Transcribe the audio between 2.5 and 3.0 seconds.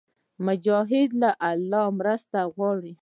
غواړي.